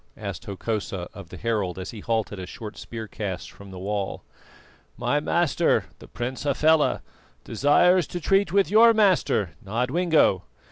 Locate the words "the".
1.29-1.37, 3.69-3.77, 5.99-6.07